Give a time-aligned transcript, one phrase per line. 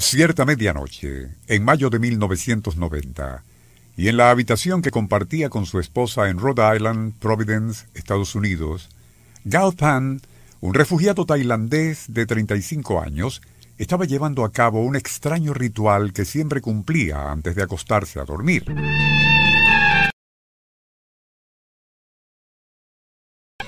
[0.00, 3.42] Cierta medianoche, en mayo de 1990,
[3.96, 8.90] y en la habitación que compartía con su esposa en Rhode Island, Providence, Estados Unidos,
[9.44, 10.20] Gao Tan,
[10.60, 13.42] un refugiado tailandés de 35 años,
[13.76, 18.66] estaba llevando a cabo un extraño ritual que siempre cumplía antes de acostarse a dormir.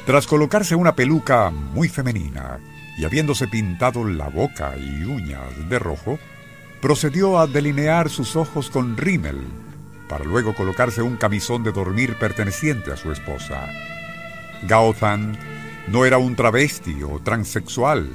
[0.06, 2.60] Tras colocarse una peluca muy femenina,
[2.96, 6.18] y habiéndose pintado la boca y uñas de rojo,
[6.80, 9.40] procedió a delinear sus ojos con rímel,
[10.08, 13.69] para luego colocarse un camisón de dormir perteneciente a su esposa.
[14.66, 15.38] Gao Zan
[15.88, 18.08] no era un travesti o transexual,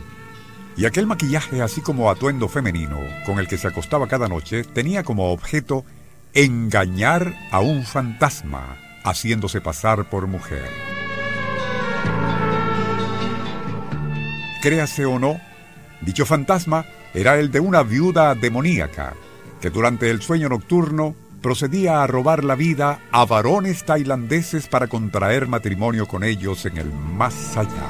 [0.77, 5.03] y aquel maquillaje así como atuendo femenino con el que se acostaba cada noche tenía
[5.03, 5.85] como objeto
[6.33, 10.94] engañar a un fantasma, haciéndose pasar por mujer.
[14.65, 15.39] Créase o no,
[16.01, 19.13] dicho fantasma era el de una viuda demoníaca
[19.61, 25.47] que durante el sueño nocturno procedía a robar la vida a varones tailandeses para contraer
[25.47, 27.89] matrimonio con ellos en el más allá.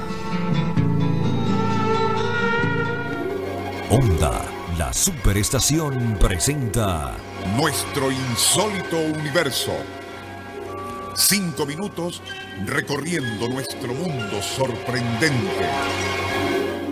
[3.90, 4.42] Onda,
[4.78, 7.14] la superestación presenta
[7.56, 9.72] Nuestro insólito universo.
[11.16, 12.22] Cinco minutos
[12.66, 15.70] recorriendo nuestro mundo sorprendente.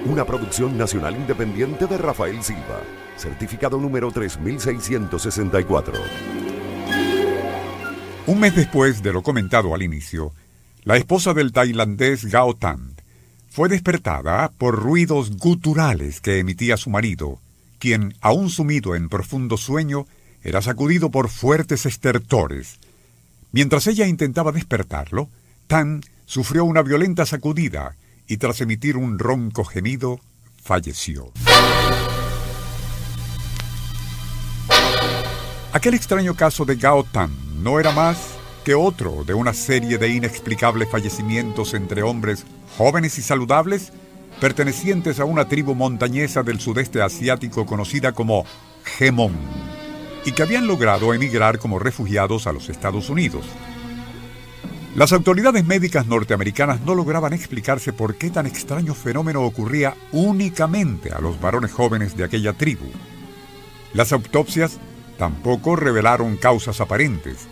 [0.05, 2.81] Una producción nacional independiente de Rafael Silva,
[3.15, 5.93] certificado número 3664.
[8.27, 10.33] Un mes después de lo comentado al inicio,
[10.83, 12.95] la esposa del tailandés Gao Tan
[13.49, 17.39] fue despertada por ruidos guturales que emitía su marido,
[17.79, 20.05] quien, aún sumido en profundo sueño,
[20.43, 22.77] era sacudido por fuertes estertores.
[23.53, 25.29] Mientras ella intentaba despertarlo,
[25.67, 27.95] Tan sufrió una violenta sacudida
[28.27, 30.19] y tras emitir un ronco gemido,
[30.61, 31.31] falleció.
[35.73, 37.31] Aquel extraño caso de Gao Tan
[37.63, 38.17] no era más
[38.63, 42.45] que otro de una serie de inexplicables fallecimientos entre hombres
[42.77, 43.91] jóvenes y saludables
[44.39, 48.45] pertenecientes a una tribu montañesa del sudeste asiático conocida como
[48.83, 49.33] Gemón
[50.25, 53.45] y que habían logrado emigrar como refugiados a los Estados Unidos.
[54.95, 61.19] Las autoridades médicas norteamericanas no lograban explicarse por qué tan extraño fenómeno ocurría únicamente a
[61.19, 62.85] los varones jóvenes de aquella tribu.
[63.93, 64.77] Las autopsias
[65.17, 67.47] tampoco revelaron causas aparentes,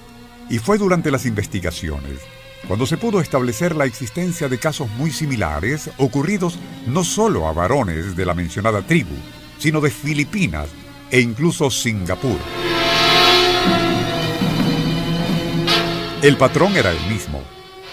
[0.50, 2.20] y fue durante las investigaciones
[2.68, 8.16] cuando se pudo establecer la existencia de casos muy similares ocurridos no solo a varones
[8.16, 9.16] de la mencionada tribu,
[9.58, 10.70] sino de Filipinas
[11.10, 12.71] e incluso Singapur.
[16.22, 17.42] El patrón era el mismo.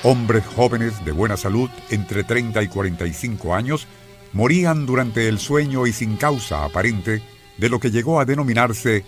[0.03, 3.87] Hombres jóvenes de buena salud, entre 30 y 45 años,
[4.35, 7.23] morían durante el sueño y sin causa aparente
[7.57, 9.03] de lo que llegó a denominarse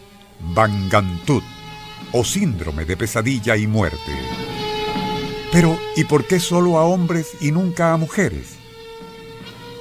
[0.55, 1.45] Bangantut,
[2.13, 3.99] o síndrome de pesadilla y muerte.
[5.53, 8.57] Pero, ¿y por qué solo a hombres y nunca a mujeres?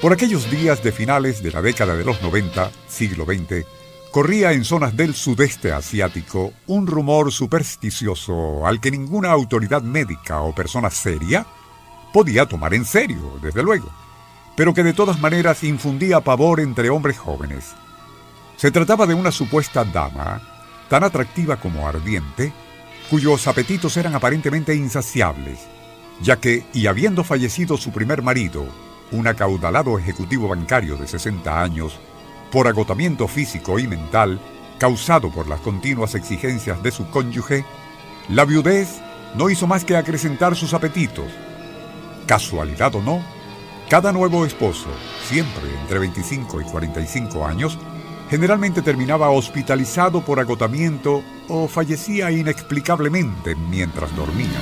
[0.01, 3.65] Por aquellos días de finales de la década de los 90, siglo XX,
[4.11, 10.53] corría en zonas del sudeste asiático un rumor supersticioso al que ninguna autoridad médica o
[10.53, 11.45] persona seria
[12.11, 13.89] podía tomar en serio, desde luego,
[14.55, 17.75] pero que de todas maneras infundía pavor entre hombres jóvenes.
[18.57, 20.41] Se trataba de una supuesta dama,
[20.89, 22.51] tan atractiva como ardiente,
[23.09, 25.59] cuyos apetitos eran aparentemente insaciables,
[26.21, 28.65] ya que, y habiendo fallecido su primer marido,
[29.11, 31.99] un acaudalado ejecutivo bancario de 60 años,
[32.51, 34.39] por agotamiento físico y mental
[34.79, 37.65] causado por las continuas exigencias de su cónyuge,
[38.29, 39.01] la viudez
[39.35, 41.31] no hizo más que acrecentar sus apetitos.
[42.25, 43.21] Casualidad o no,
[43.89, 44.87] cada nuevo esposo,
[45.27, 47.77] siempre entre 25 y 45 años,
[48.29, 54.61] generalmente terminaba hospitalizado por agotamiento o fallecía inexplicablemente mientras dormía.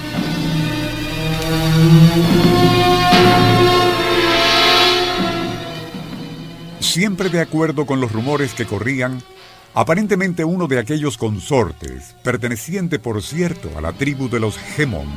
[6.97, 9.21] Siempre de acuerdo con los rumores que corrían,
[9.75, 15.07] aparentemente uno de aquellos consortes, perteneciente por cierto a la tribu de los Gemón,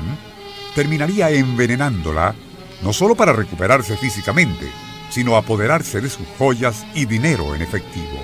[0.74, 2.34] terminaría envenenándola,
[2.82, 4.66] no solo para recuperarse físicamente,
[5.08, 8.20] sino apoderarse de sus joyas y dinero en efectivo.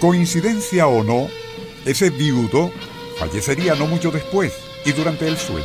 [0.00, 1.28] Coincidencia o no,
[1.84, 2.72] ese viudo
[3.20, 4.52] fallecería no mucho después
[4.84, 5.62] y durante el sueño,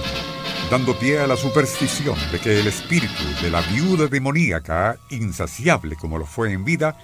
[0.70, 6.18] dando pie a la superstición de que el espíritu de la viuda demoníaca, insaciable como
[6.18, 6.98] lo fue en vida,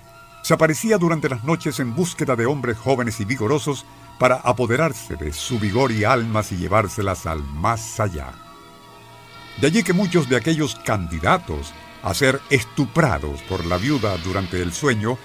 [0.44, 3.86] se aparecía durante las noches en búsqueda de hombres jóvenes y vigorosos
[4.18, 8.34] para apoderarse de su vigor y almas y llevárselas al más allá.
[9.62, 14.74] De allí que muchos de aquellos candidatos a ser estuprados por la viuda durante el
[14.74, 15.18] sueño,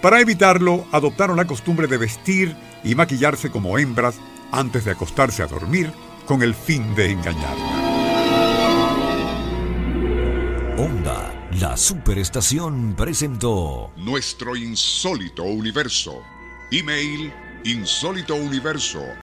[0.00, 4.16] para evitarlo adoptaron la costumbre de vestir y maquillarse como hembras
[4.50, 5.92] antes de acostarse a dormir
[6.26, 7.76] con el fin de engañarla.
[10.76, 16.22] Onda, la superestación presentó Nuestro insólito universo.
[16.70, 17.32] Email
[17.64, 19.06] insólitouniverso